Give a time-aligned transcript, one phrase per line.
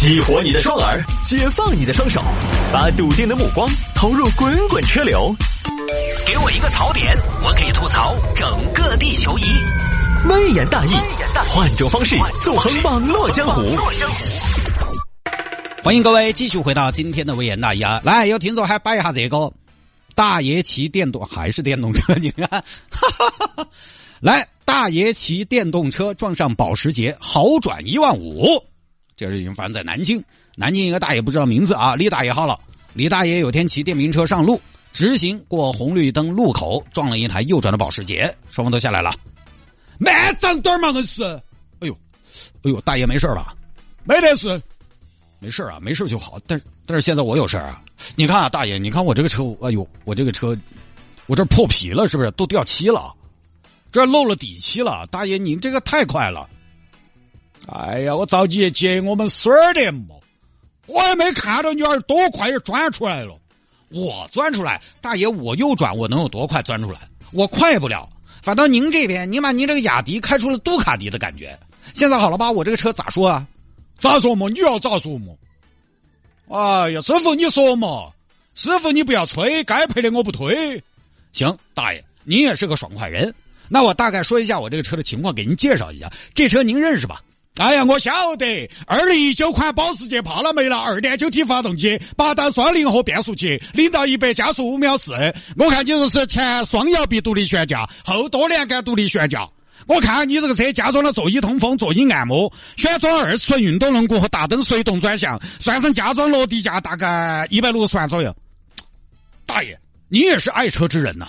[0.00, 2.22] 激活你的双耳，解放你的双手，
[2.72, 5.34] 把笃定的目光投入滚滚车流。
[6.24, 9.42] 给我一个槽点，我可以吐槽整个地球仪。
[10.28, 10.90] 微言大义，
[11.48, 12.14] 换种方式
[12.44, 13.76] 纵横网络江湖。
[15.82, 18.00] 欢迎各位继续回到今天的微言大义啊！
[18.04, 19.52] 来，有听众还摆一下这个
[20.14, 22.14] 大爷骑电动还是电动车？
[22.20, 22.60] 你看，哈
[23.18, 23.68] 哈哈哈
[24.20, 28.64] 来，大爷骑电动车撞上保时捷，好转一万五。
[29.18, 30.22] 这事已经发生在南京，
[30.56, 32.56] 南京一个大爷不知道名字啊，李大爷好了。
[32.94, 34.60] 李大爷有天骑电瓶车上路，
[34.92, 39.12] 直行过红绿灯路口，撞了一台右转的保时捷，双方都下来了。
[39.98, 41.24] 慢长点嘛，硬是。
[41.80, 41.98] 哎呦，
[42.62, 43.56] 哎呦，大爷没事吧？
[44.04, 44.62] 没得事，
[45.40, 46.38] 没事啊，没事就好。
[46.46, 47.82] 但但是现在我有事啊。
[48.14, 50.56] 你看啊，大爷，你看我这个车，哎呦，我这个车，
[51.26, 53.12] 我这破皮了，是不是都掉漆了？
[53.90, 55.04] 这漏了底漆了。
[55.10, 56.48] 大爷，您这个太快了。
[57.68, 60.14] 哎呀，我着急接我们孙儿的嘛，
[60.86, 63.38] 我也没看到女儿多快就钻出来了。
[63.90, 67.00] 我钻出来，大爷，我右转，我能有多快钻出来？
[67.32, 68.08] 我快不了。
[68.42, 71.58] 反倒您这边，您把您这个雅迪开出了杜卡迪的感觉。
[71.94, 72.50] 现在好了吧？
[72.50, 73.46] 我这个车咋说啊？
[73.98, 74.46] 咋说嘛？
[74.48, 75.34] 你要咋说嘛？
[76.48, 78.10] 哎呀，师傅你说嘛？
[78.54, 80.82] 师傅你不要吹，该赔的我不推。
[81.32, 83.34] 行，大爷，您也是个爽快人。
[83.68, 86.10] 那我大概说一下我这个车的情况，给您介绍一下。
[86.34, 87.22] 这车您认识吧？
[87.58, 95.12] 哎呀，我晓得，二零一九款保时捷帕拉梅拉二点九 T 发动机，八档双离合变速器，零到一百加速五秒四。
[95.56, 99.48] 我看你这是前双摇臂独立悬架，后多连杆独立悬架。
[99.88, 108.32] 我看你这个车加装了座椅通风、座椅按摩，选装二十寸运动轮毂和大灯随动转向，算上加装落地价，大概一百六十万左右。
[109.46, 109.76] 大爷，
[110.08, 111.26] 你也是爱车之人呐，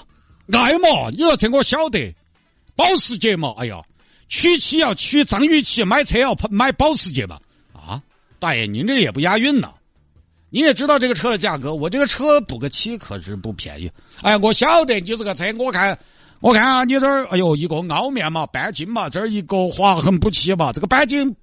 [0.52, 2.14] 爱嘛，你说这我晓得，
[2.76, 3.82] 保时捷嘛，哎呀。
[4.30, 7.40] 娶妻要娶张雨绮，买车要买保时捷吧？
[7.74, 8.02] 啊，
[8.40, 9.74] 大爷，您这也不押韵呐！
[10.52, 13.92] 你也知道这个车的价格，我这个车补个漆可是不便宜。
[14.22, 15.98] 哎，我晓得你这个车，我看，
[16.40, 21.36] 我看啊，你这儿，哎呦，一个凹面嘛，钣金嘛，这儿一个划痕补漆嘛，这个钣金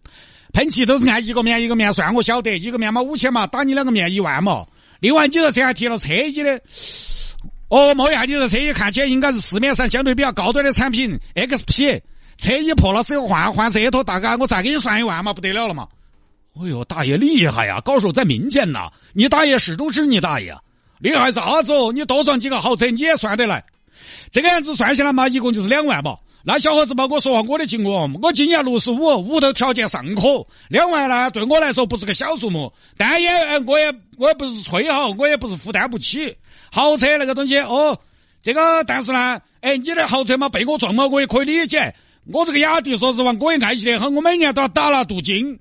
[0.52, 4.64] 喷漆都是按一个面一个面算，我晓得，一个面嘛五千嘛，打你两个面一万嘛。
[5.00, 6.60] 另外，你这车还贴了车衣的，
[7.68, 12.00] 哦，莫一下你这车衣，看起来应该是市面上相对比较高端的产品，XP。
[12.36, 15.88] 车衣破了只有换换这一套，大概我再给你算一万嘛，不得了了嘛！
[16.58, 18.90] 哎呦，大爷厉害呀，高手在民间呐！
[19.12, 20.56] 你大爷始终是你大爷，
[20.98, 21.92] 厉害啥子哦？
[21.92, 23.64] 你多撞几个豪车你也算得来？
[24.30, 26.16] 这个样子算下来嘛，一共就是两万嘛。
[26.42, 36.36] 那小伙子嘛，我说我的情况，我今年六十五，屋头条件尚可，两万呢对我来说不是个小数目，但也我也我也不是吹哈，我也不是负担不起
[36.70, 37.98] 豪车那个东西哦。
[38.42, 41.92] 这个但是呢，哎，你的豪车嘛被我撞嘛，我也可以理解。
[42.32, 44.14] 我这个雅迪，说实话，我也爱惜得很。
[44.14, 45.60] 我每年都要打蜡镀金。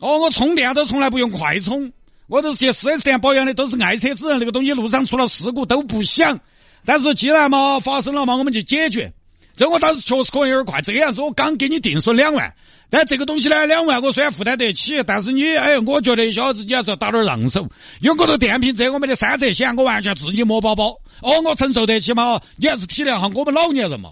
[0.00, 1.92] 哦，我充电都从来不用快充，
[2.26, 4.38] 我都是去四 S 店保养的，都是爱车之人。
[4.40, 6.38] 那个东西路上出了事故都不响。
[6.84, 9.12] 但是既然嘛发生了嘛，我们就解决。
[9.56, 10.82] 这我当时确实可能有点快。
[10.82, 12.52] 这个样子，我刚给你定损两万，
[12.90, 17.66] 但这个东西呢，两万我虽然负担得起，但是你哎，我觉得小伙子你还是要打点让手。
[18.00, 20.88] 因为我这电瓶车我没得三责险，我完全自己摸包包。
[21.22, 22.40] 哦，我承受得起嘛？
[22.56, 24.10] 你还是体谅下我们老年人嘛。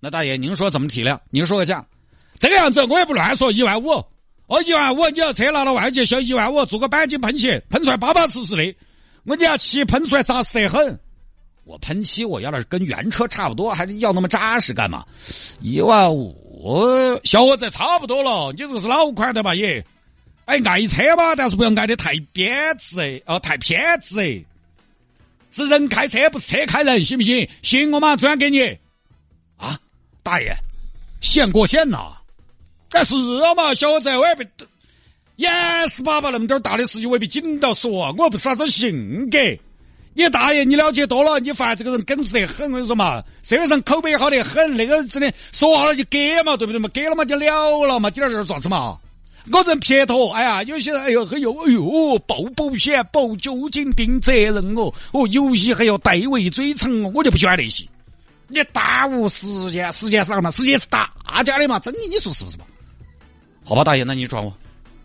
[0.00, 1.18] 那大爷，您说怎么体谅？
[1.30, 1.84] 您说个价，
[2.38, 3.90] 这个样子我也不乱说，一万五，
[4.46, 8.74] 哦，一万五，你要车拿到外界修一万五，做个钣金喷漆，喷出来巴巴适适的，
[9.24, 10.98] 我你要漆喷出来扎实得很。
[11.64, 15.04] 我喷漆我要的是跟原车差不多，还是要那么扎实干嘛？
[15.60, 19.84] 一万五，小伙子差不多了，你这个是老款的吧也？
[20.46, 24.44] 哎，爱车嘛，但是不要爱的太偏执，哦，太偏执，
[25.50, 27.48] 是人开车，不是车开人，行不行？
[27.62, 28.62] 行，我马上转给你。
[29.56, 29.78] 啊
[30.22, 30.54] 大爷，
[31.20, 32.16] 险过险呐！
[32.90, 34.46] 哎，是啊嘛，小伙子，我也被
[35.36, 35.50] 严
[35.88, 39.38] 实爸爸那么点大的事情，我也被警到说，我不是啥子性格。
[40.12, 42.66] 你大爷，你了解多了，你发现这个人耿直得很。
[42.66, 46.88] 我跟你说嘛，社会上口碑好得很，那个真的说话了就给嘛，对不对嘛？
[46.92, 48.98] 给了嘛就了了嘛，今儿这做啥子嘛？
[49.52, 57.86] 我人撇脱，哎呀，有些人哎呦，哎呦，哎呦，报保险、报酒精、定责任哦，哦，游戏还要代为追偿，我就不喜欢那些。
[58.50, 60.50] 你耽误时间，时间是哪个嘛？
[60.50, 61.10] 时间是大
[61.44, 61.78] 家的嘛？
[61.78, 62.64] 真的，你说是不是嘛？
[63.64, 64.52] 好吧，大爷，那你转我，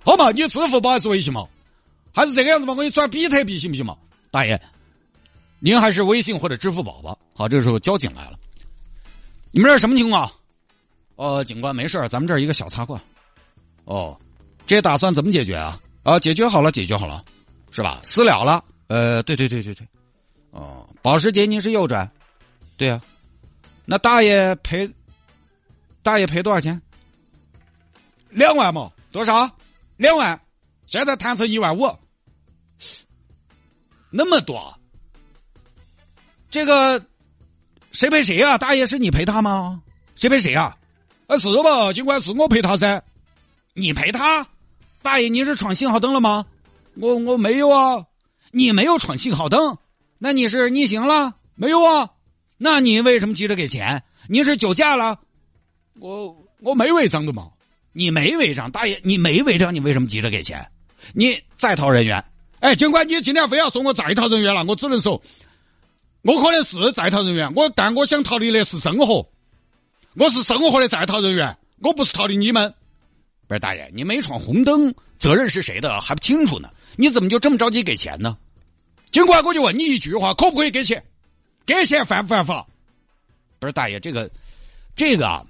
[0.03, 0.31] 好嘛？
[0.31, 1.47] 你支付宝还是微信嘛？
[2.13, 2.73] 还是这个样子嘛？
[2.73, 3.95] 我给你转比特币行不行嘛？
[4.31, 4.59] 大爷，
[5.59, 7.15] 您还是微信或者支付宝吧。
[7.35, 8.39] 好，这个时候交警来了，
[9.51, 10.31] 你们这什么情况？
[11.15, 12.99] 哦，警官没事咱们这儿一个小擦挂。
[13.83, 14.19] 哦，
[14.65, 15.79] 这打算怎么解决啊？
[16.03, 17.23] 啊，解决好了，解决好了，
[17.71, 17.99] 是吧？
[18.03, 18.63] 私了了。
[18.87, 19.87] 呃，对对对对对。
[20.51, 22.09] 哦，保时捷您是右转，
[22.77, 23.01] 对呀。
[23.85, 24.89] 那大爷赔，
[26.01, 26.81] 大爷赔多少钱？
[28.29, 28.91] 两万嘛？
[29.11, 29.49] 多少？
[29.97, 30.39] 两万，
[30.87, 31.87] 现在谈成一万五，
[34.09, 34.77] 那么多，
[36.49, 37.05] 这个
[37.91, 38.57] 谁赔谁啊？
[38.57, 39.81] 大爷是你赔他吗？
[40.15, 40.75] 谁赔谁啊？
[41.27, 41.93] 啊是吧？
[41.93, 43.01] 尽管是我赔他噻，
[43.73, 44.47] 你赔他？
[45.01, 46.45] 大爷，你是闯信号灯了吗？
[46.95, 48.05] 我我没有啊，
[48.51, 49.77] 你没有闯信号灯，
[50.17, 51.35] 那你是逆行了？
[51.55, 52.09] 没有啊，
[52.57, 54.03] 那你为什么急着给钱？
[54.27, 55.19] 你是酒驾了？
[55.99, 57.49] 我我没违章的嘛。
[57.91, 60.67] 你没违章，大爷，你没违章，你为什么急着给钱？
[61.13, 62.23] 你在逃人员？
[62.59, 65.21] 哎，警官你今天非要说我在逃人员了，我只能说，
[66.23, 69.29] 我可能是在逃人员，我但我想逃离的是生活，
[70.15, 72.73] 我是生活的在逃人员，我不是逃离你们。
[73.47, 76.69] 不是大爷，你没闯红灯，责任是谁的还不清楚呢？
[76.97, 78.37] 你怎么就这么着急给钱呢？
[79.11, 81.01] 警官我就问你一句话，可不可以给钱？
[81.65, 82.65] 给钱犯不犯法？
[83.59, 84.29] 不是大爷，这个，
[84.95, 85.43] 这个啊，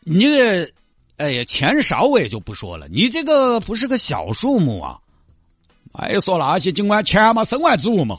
[0.00, 0.72] 你这个。
[1.18, 4.98] 哎呀，钱少我也就不说了，你这个不是个小数目啊！
[5.92, 8.18] 哎，说那些尽管钱嘛，身外之物嘛，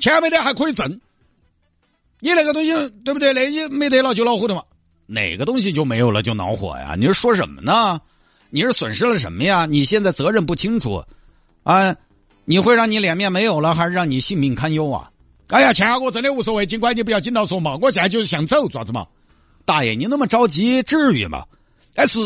[0.00, 1.00] 钱没得还可以挣。
[2.18, 2.72] 你那个东西
[3.04, 3.32] 对不对？
[3.32, 4.64] 那些没得了就恼火的嘛。
[5.06, 6.96] 哪个东西就没有了就恼火呀？
[6.98, 8.00] 你是说什么呢？
[8.50, 9.66] 你是损失了什么呀？
[9.66, 11.04] 你现在责任不清楚
[11.62, 11.94] 啊？
[12.44, 15.11] 你会让你脸面没有了，还是让你性命堪忧啊？
[15.52, 19.06] 哎呀，钱我真的无所谓，警官你不要紧到说嘛，我现在就是想走，爪子嘛？
[19.66, 21.44] 大爷，你那么着急，至于吗？
[21.94, 22.18] 哎，是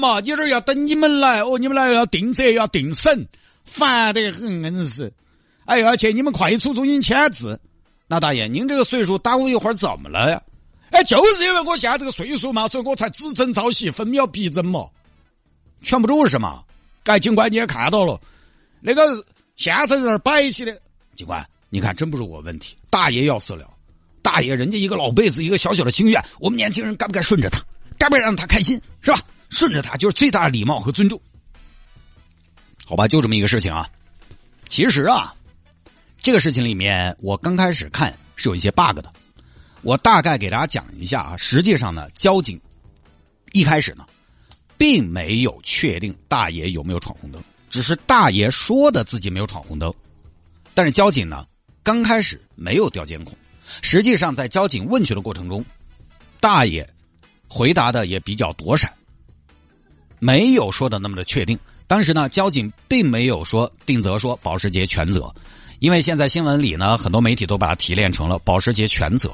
[0.00, 0.20] 嘛？
[0.20, 3.26] 你这要等你们来哦，你们来要定责，要定审，
[3.64, 5.12] 烦得很，真是。
[5.64, 7.60] 哎，要去你们快处中心签字。
[8.06, 10.40] 那大爷，您这个岁数耽误一会儿怎么了呀？
[10.92, 14.86] 哎，就是因为我现在这个岁数嘛，所以我才只争朝夕，分秒必争嘛。
[15.82, 16.62] 劝不住是吗？
[17.06, 18.20] 哎，警官你也看到了，
[18.80, 19.20] 那个
[19.56, 20.80] 现在在那儿摆起的。
[21.16, 23.68] 警官，你看，真不是我问题，大爷要死了。
[24.22, 27.60] 大爷，人家一个老辈子，一个小小的心愿，我们年轻人该不该顺着他？
[27.98, 29.20] 该不该让他开心是吧？
[29.50, 31.20] 顺着他就是最大的礼貌和尊重。
[32.84, 33.88] 好吧，就这么一个事情啊。
[34.68, 35.34] 其实啊，
[36.18, 39.12] 这个事情里面我刚开始看是有一些 bug 的。
[39.82, 41.36] 我大概给大家讲一下啊。
[41.36, 42.60] 实际上呢，交警
[43.52, 44.06] 一开始呢，
[44.76, 49.92] 并没有确定大爷有没有闯红灯，只是大爷说的自己没有闯红灯。
[50.74, 51.46] 但是交警呢，
[51.88, 53.34] 刚开始没有调监控。
[53.80, 55.64] 实际上，在交警问询的过程中，
[56.38, 56.86] 大爷。
[57.48, 58.92] 回答的也比较躲闪，
[60.18, 61.58] 没有说的那么的确定。
[61.86, 65.34] 当时呢，交警并没有说定责说保时捷全责，
[65.78, 69.32] 因为现在新闻里呢，很多媒体都把它提炼成了保时捷全责，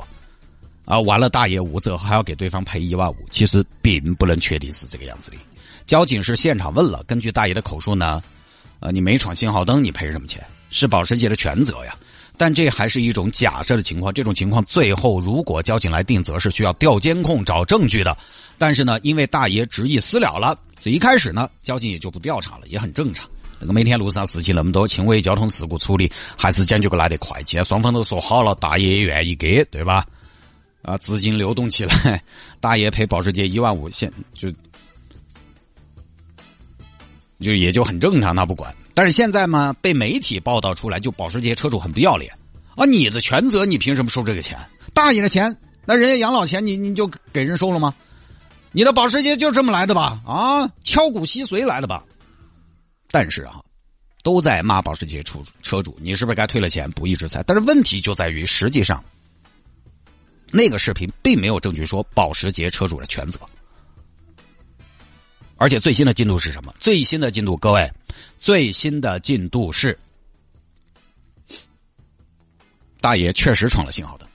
[0.85, 5.37] 啊，完了大爷无责，还要给对方赔一万五，其实并不能确定是这个样子的。
[5.87, 8.23] 交警是现场问了，根据大爷的口述呢，
[8.79, 10.41] 呃，你没闯信号灯，你赔什么钱？
[10.71, 11.97] 是保时捷的全责呀。
[12.36, 18.16] 但这还是一种假设的情况，这种情况最后如果交警来定责是需要调监控找证据的。
[18.58, 23.28] 但是呢，因为大爷执意私了了，所以一开始呢，交警也就不调查了，也很正常。
[23.60, 27.42] 那个每天路上事情那么多，轻微交通事故处理还是讲究个来得快。
[27.44, 30.04] 既然双方都说好了，大爷也愿意给，对吧？
[30.82, 32.22] 啊，资金流动起来，
[32.60, 34.52] 大爷赔保时捷一万五，现就
[37.40, 38.75] 就也就很正常，他不管。
[38.94, 42.32] 但是现在嘛，被媒体报道出来，就保时捷车主很不要脸
[42.76, 42.87] 啊！
[42.87, 44.56] 你的全责，你凭什么收这个钱？
[44.93, 47.93] 大爷的钱，那人家养老钱，你你就给人收了吗？
[48.70, 50.20] 你的保时捷就这么来的吧？
[50.25, 52.05] 啊，敲骨吸髓来的吧？
[53.11, 53.60] 但是啊，
[54.22, 57.43] 都在骂保时捷车车主，你是不是该退了钱，不义之财？
[57.43, 59.03] 但是问题就在于，实际上
[60.51, 63.41] 那个视频并没有证据说保时捷车主的全责。
[65.65, 66.75] 而且最新的进度是什么？
[66.79, 67.91] 最新的进度，各位，
[68.39, 69.99] 最新的进度是，
[73.01, 74.29] 大爷确实闯了信号灯。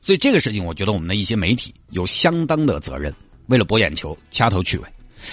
[0.00, 3.12] 所以这个事情，我觉得我们的一些媒体有相当的责任，
[3.48, 4.86] 为了博眼球，掐头去尾。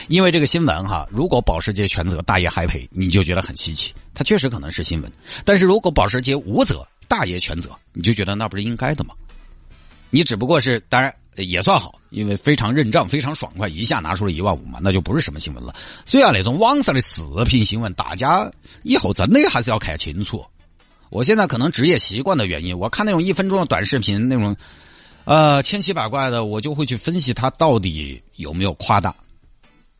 [0.08, 3.94] 因为这个新闻哈，如果保时捷全责，大爷还赔，你就觉得很稀奇。
[4.15, 5.12] 它确实可能是新闻，
[5.46, 9.13] 但是如果保时捷无责，大爷全责，你就觉得那不是应该的吗？
[10.10, 11.13] 你只不过是当然。
[11.38, 15.75] 也算好，因为非常认账，非常爽快，一下拿出了一万五嘛，那就不是什么新闻了。
[16.05, 18.50] 所以啊，那种网上的视频新闻，大家
[18.84, 20.45] 以后真的还是要看清楚。
[21.10, 24.55] 我现在可能职业习惯的原因，我看那种一分钟的短视频，那种
[25.25, 29.13] 呃千奇百怪的，我就会去分析它到底有没有夸大。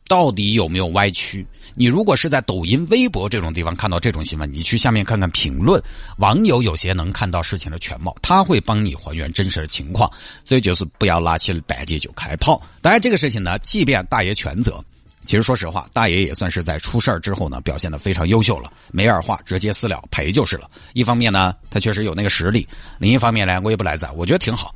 [0.08, 1.46] 到底有没有歪曲？
[1.78, 5.82] 你如果是在抖音、微博这种地方看到这种新闻，你去下面看看评论，
[6.16, 10.10] 网友有些能看到事情的全貌，他会帮你还原真实的情况。
[10.42, 12.62] 所以就是不要拿起半截就开炮。
[12.80, 14.82] 当然，这个事情呢，即便大爷全责，
[15.26, 20.70] 其实说实话，大爷也算是在出事儿之后呢，表现的非常优秀了，没二话，直接私了赔就是了。
[20.94, 22.66] 一方面呢，他确实有那个实力；
[22.98, 24.74] 另一方面呢，我也不来赞，我觉得挺好。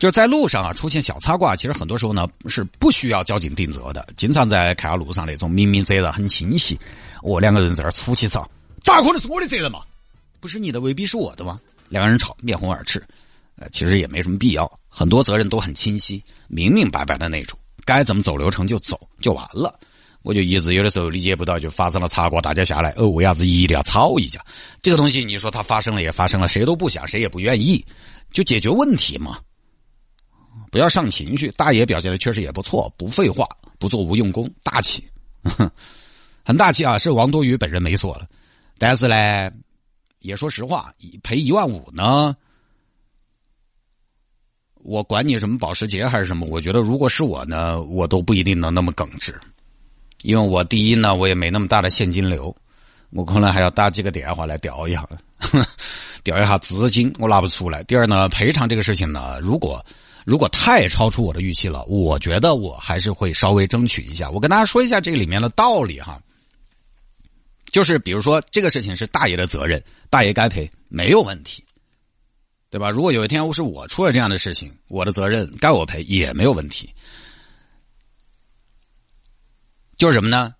[0.00, 4.08] 就在路上啊出现小擦挂，其实很多时候呢是不需要交警定责的。
[4.16, 6.80] 经常在看到路上那种明明责任很清晰，
[7.22, 8.50] 我两个人在那儿出气吵，
[8.82, 9.82] 咋可能是我的责任嘛？
[10.40, 11.60] 不是你的未必是我的吗？
[11.90, 12.98] 两个人吵面红耳赤，
[13.56, 19.78] 呃，其实也没什么必要，很多责任都很清晰，明明白白的那种，该怎么走流程就走就完了。
[20.22, 24.42] 我就一直有的时候理解不到，就发生了擦挂，大家下来哦，为啥子一定要吵一架？
[24.80, 27.84] 这个东西你说它发生了也发生了，谁都不想，谁也不愿意，
[28.32, 29.38] 就解决问题嘛。
[30.70, 33.44] 不要上情绪，大爷表现的确实也不错，不废话，
[33.78, 35.04] 不做无用功，大气，
[36.44, 36.96] 很大气啊！
[36.96, 38.26] 是王多鱼本人没错了，
[38.78, 39.50] 但是呢，
[40.20, 42.36] 也说实话，赔一万五呢，
[44.74, 49.38] 我管你什么保时捷还是什么，我觉得如果是我呢，我都不一定能那么耿直，
[50.22, 52.54] 因为我第一呢，我也没那么大的现金流，
[53.10, 55.04] 我可能还要打几个电话来调一下，
[56.22, 57.82] 调一下资金，我拿不出来。
[57.82, 59.84] 第二呢，赔偿这个事情呢，如果。
[60.30, 64.30] 如果太超出我的预期了，我觉得我还是会稍微争取一下。
[64.30, 66.22] 我跟大家说一下这个里面的道理哈，
[67.72, 71.64] 就是比如说这个事情是大爷的责任，大爷该赔没有问题，
[72.70, 72.90] 对吧？
[72.90, 76.94] 如果有一天是我出了这样的事情，我的责任该我赔也没有问题。
[79.98, 80.54] 就是什么呢？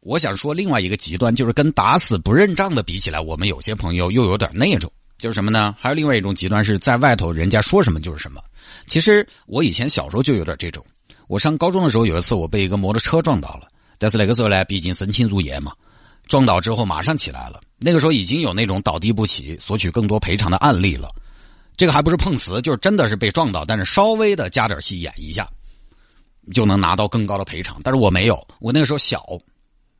[0.00, 4.92] 我想说另外一个极端，就是跟打死不认账的比起来，我们有些朋友又有点那种。
[5.22, 5.72] 就是什么呢？
[5.78, 8.42] 还有另外一种极端是在外头，人家说什么就是什么。
[8.86, 10.84] 其实我以前小时候就有点这种。
[11.28, 15.72] 我上高中的时候有一次，我被一个摩托车撞到了，但是那个时候呢，毕竟身轻如燕嘛，
[16.26, 17.60] 撞倒之后马上起来了。
[17.78, 21.08] 那个时候已经有那种倒地不起、索取更多赔偿的案例了。
[21.76, 25.48] 这个还不是碰瓷，就是真的是被撞倒，但是稍微的加点戏演一下，
[26.52, 27.80] 就能拿到更高的赔偿。
[27.84, 29.24] 但是我没有，我那个时候小，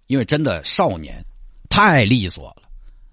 [0.08, 1.24] 因为真的少年，
[1.70, 2.62] 太利索了。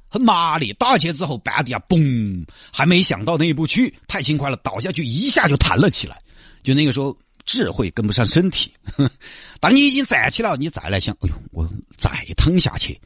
[0.10, 6.20] 很麻利，打下去之后，半地下，嘣，还没想到那一步去，太轻快了，倒下去一下就弹了起来。
[6.64, 8.74] 就那个时候，智慧跟不上身体。
[9.62, 13.00] 当你已经站起了，你再来想，哎呦，我再躺下去，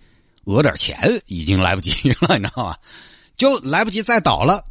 [0.46, 2.78] 讹点钱已经来不及了，你知道吗？
[3.36, 4.64] 就来不及再倒了。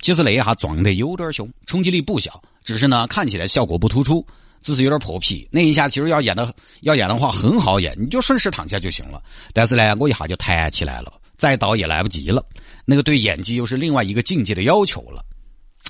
[0.00, 4.26] 其实那一下撞得有点凶，冲击力不小，只是呢，看起来效果不突出，
[4.62, 5.48] 只是有点破皮。
[5.50, 9.22] 那一下其实要演的，要演的话很好演，你就顺势躺下就行了。
[9.52, 11.12] 但是呢，我一下就弹起来了。
[11.36, 12.44] 再倒也来不及了，
[12.84, 15.24] 那个对演技又是另外一个境界的要求了，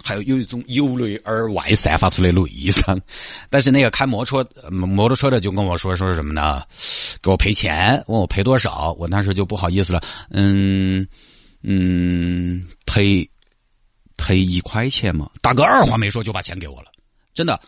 [0.02, 3.00] 还有有一种由内而外散发出来内伤。
[3.48, 6.62] 但是那个开摩托车摩托车的就跟我说说什么呢？
[7.22, 8.92] 给我赔钱，问我赔多少？
[8.98, 11.06] 我当时就不好意思了，嗯
[11.62, 13.28] 嗯，赔
[14.16, 15.30] 赔一块钱嘛。
[15.40, 16.86] 大哥二话没说就把钱给我了，
[17.34, 17.60] 真的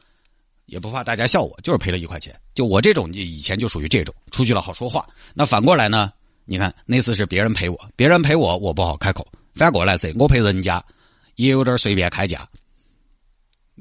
[0.67, 2.39] 也不怕大家笑我，就是赔了一块钱。
[2.55, 5.09] 就我这种以前就属于这种出去了好说话。
[5.35, 6.13] 那反过来呢？
[6.51, 9.27] 你看那次是别人陪我，别人陪我，我不好开口。
[9.55, 10.83] 反过来是，我陪人家，
[11.35, 12.49] 也有点随便开价。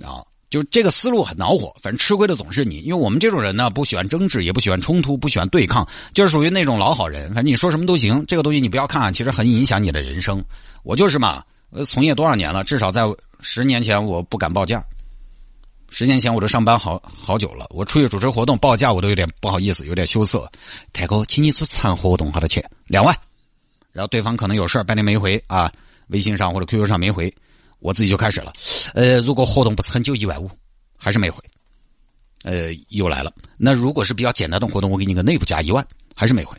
[0.04, 1.74] 啊，就这个思路很恼火。
[1.82, 7.34] 反正吃亏的总是你，因为我们这种人呢，不喜欢争执，也不喜欢冲突，不喜欢对抗，就是属于那种老好人。
[7.34, 10.44] 反正你说什么都行，这个东西你不要看，其实很影响你的人生。
[10.84, 13.04] 我就是嘛，呃，从业多少年了，至少在
[13.40, 14.84] 十年前我不敢报价。
[15.90, 20.50] 十年前我都上班好好久了，我出去主持活动报价我都有点不好意思，有点羞涩。
[20.94, 22.64] 泰哥，请你主持活动，好多钱？
[22.88, 23.16] 两万。
[23.94, 25.72] 然后对方可能有事半天没回啊，
[26.08, 27.34] 微信上或者 QQ 上没回，
[27.80, 28.54] 我自己就开始了。
[28.94, 30.50] 呃，如果活动不是很久，一万五，
[30.98, 31.42] 还是没回。
[32.44, 33.32] 呃，又来了。
[33.58, 36.56] 那如果是比较简单的活动，我给你个内部价一万，还是没回。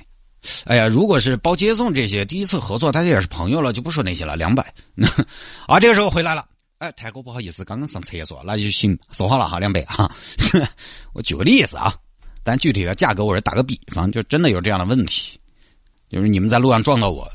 [0.64, 4.75] 哎呀，如果是包接送这些，第一次合作大家也是朋友了，就不说那些了，两百。
[5.68, 6.44] 啊，这个时候回来了。
[6.78, 10.08] 哎，泰哥不好意思，刚刚上厕所，那就行，说好了哈，两百哈。
[11.12, 11.92] 我举个例子啊，
[12.44, 15.40] 但具体的价格我是打个比方，就真的有这样的问题，
[16.08, 17.28] 就是你们在路上撞到我，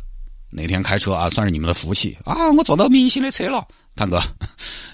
[0.49, 4.17] 哪天开车啊，算是你们的福气啊，我撞到明星的车了，坦哥，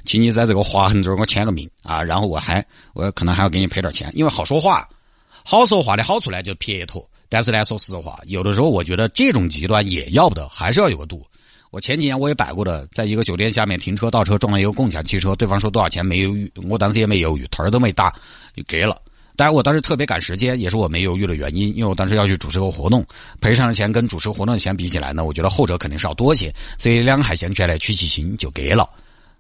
[0.05, 4.89] 请你在这个划痕这儿给我签个名啊，然后我还我可能还要给你赔点钱，因为好说话，
[5.45, 11.23] 好说话的好处呢就撇脱，但是呢，说实话，有的时候我觉得这种极端也要不得，还是要有个度。
[11.71, 18.09] 我前几年我也摆过的，在一个酒店下面停车倒车撞了一个共享汽车，对方说多少钱没犹豫，我当时也没犹豫，头都没打
[18.55, 18.97] 就给了。
[19.35, 23.05] 当然我当时特别赶时间，也是我没犹豫的原因，因为我当时要去主持个活动，
[23.39, 28.89] 赔偿的钱跟主持活动的钱比起来呢，我觉得后者肯定是要多些，所以两海相权来取其轻就给了。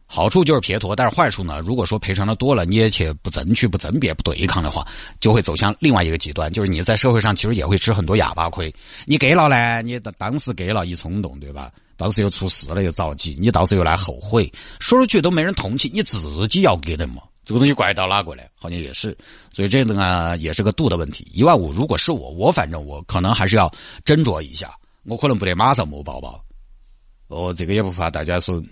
[0.05, 4.87] 好处就是撇脱，但是坏处呢，如果说赔偿的多了，你也且不争取、不争辩、不对抗的话，
[5.19, 8.73] 就会走向另外一个极端，就是你在社会上其实也会吃很多哑巴亏。
[9.05, 11.71] 你给了呢，你当时给了一冲动，对吧？
[11.99, 17.21] 到时又出事了，又着急，你到时候又来后悔，说出去都没人同情，你自己要给的嘛？
[17.43, 18.43] 这个东西怪到哪个呢？
[18.55, 19.17] 好像也是，
[19.51, 21.27] 所以这个呢也是个度的问题。
[21.33, 23.69] 一万五，如果是我，我反正我可能还是要
[24.05, 26.41] 斟酌一下，我可能不得马上摸包包。
[27.27, 28.63] 哦，这个也不怕大家说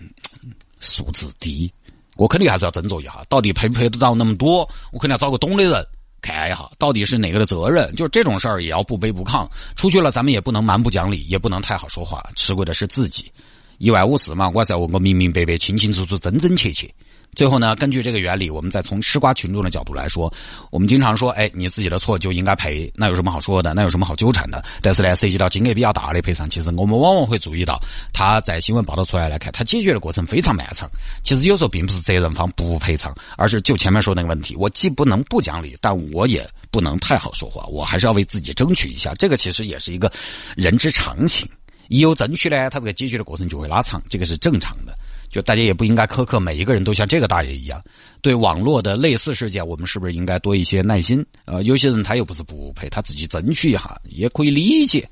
[0.80, 1.70] 素质低，
[2.16, 4.60] 我肯定还是要斟酌一下，到底赔不赔得着那么多？
[4.90, 5.86] 我肯定要找个懂的人
[6.20, 7.94] 看一下，到底是哪个的责任？
[7.94, 13.30] 就是这种事儿也要不卑不亢，出去了咱们也不能蛮不讲理，也不能太好说话，吃亏的是自己。
[13.78, 16.92] 一万五四嘛，我是要问个明明白白、清清楚楚、真真切切。
[17.34, 20.32] 最后呢，根据这个原理，我们再从吃瓜群众的角度来说，
[20.70, 23.74] 我们经常说，哎，你自己的错就应该赔，那有什么好说的？
[23.74, 24.64] 那有什么好纠缠的？
[24.82, 27.80] 但是呢，涉及到金额比较大的赔偿，其实我们往往会注意到，
[28.12, 30.90] 他在新闻报道出来来看，他解决的过程非常漫长。
[31.22, 39.14] 其实有时候并不是责任方不赔偿，而是就前面说那个问题，我既不能不讲理，但我也不能太好说话，我还是要为自己争取一下。
[39.14, 40.10] 这个其实也是一个
[40.56, 41.48] 人之常情。
[41.88, 44.94] 一有争取呢，他这个解决的过程就会拉长，这个是正常的。
[45.28, 47.82] 就大家也不应该苛刻每一个人都像这个大爷一样，
[48.22, 51.24] 对网络的类似事件，我们是不是应该多一些耐心？
[51.44, 55.08] 呃，有些人他又不是不赔，他自己争取一下也可以理解。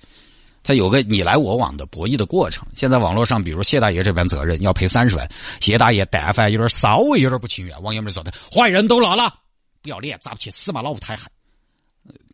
[0.63, 2.67] 他有个你来我往的博弈的过程。
[2.75, 5.31] 现在网络上，比如谢大爷这边责任要赔三十万，
[5.61, 9.33] 谢大爷但凡有点稍微有点不情愿，网友们说的坏人都老了，
[9.81, 11.31] 不要脸，咋不去死嘛，老不太害。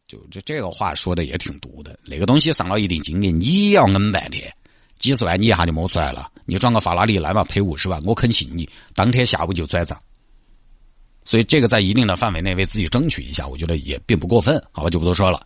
[0.06, 1.98] 就这这个话说的也挺毒的。
[2.06, 4.50] 那个东西上了一定金额，你要摁半天。
[5.02, 9.98] 几十万你一下就摸出来了，你装个法拉利来嘛赔五十万，我肯信你，当天下午就转账。
[11.24, 15.40] 所以这个在一定的范围内为自己争取一下，我觉得也并不过分，好吧，就不多说了，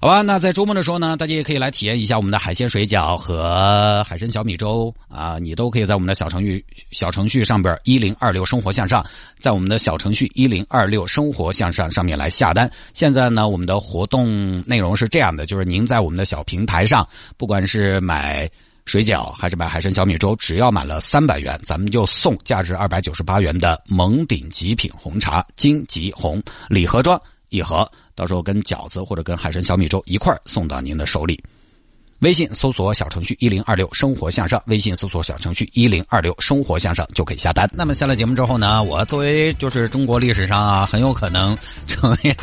[0.00, 0.22] 好吧。
[0.22, 9.04] 那在周末的时候呢，大家也可以来体验一下我们的海鲜水饺和海参小米粥啊，你都可以在我们的小程序小程序上边一零二六生活向上，
[9.38, 12.70] 在我们的小程序一零二六生活向上上面来下单。
[12.94, 18.50] 现在呢，我们的活动内容是这样的，就是您在我们的小平台上，不管是买。
[18.90, 27.16] 水饺还是买海参小米粥，只要满了三百元，咱们就送价值二百九十八元的蒙顶极品红茶金吉红礼盒装
[27.50, 31.40] 一盒，到时候跟饺子或者跟海参小米粥一块送到您的手里。
[32.20, 37.68] 微信搜索小程序一零二六生活向上，微信搜索小程序一零二六生活向上就可以下单。
[37.72, 42.36] 那么下了节目之后呢，我作为就是中国历史上啊很有可能成为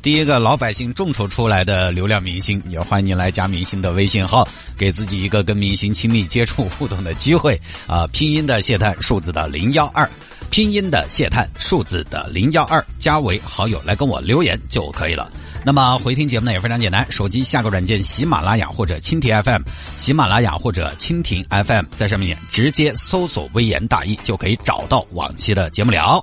[0.00, 4.46] 第一个老百姓众筹出来的流量明星，也欢迎您来加明星的微信号，
[4.78, 8.06] 给自己一个跟明星亲密接触互动的机会啊！
[8.12, 10.08] 拼音的谢探，数字的零幺二，
[10.48, 15.28] 拼音的谢探，数字的零幺二，加为好友来跟我留言就可以了。
[15.66, 19.62] 那么回听节目呢也非常简单，手机下个软件喜马拉雅或者蜻蜓 FM，
[19.96, 26.22] 喜马拉雅或者蜻蜓 FM，在上面直接搜索“微言大义”就可以找到往期的节目了。